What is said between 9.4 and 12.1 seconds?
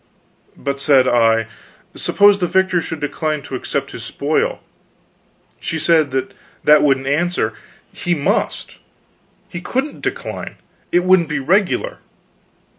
He couldn't decline; it wouldn't be regular.